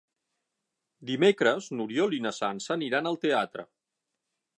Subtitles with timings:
[1.09, 3.67] Dimecres n'Oriol i na Sança aniran al teatre.